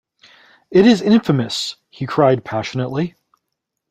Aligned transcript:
"It 0.71 0.87
is 0.87 1.03
infamous," 1.03 1.75
he 1.91 2.07
cried 2.07 2.43
passionately. 2.43 3.13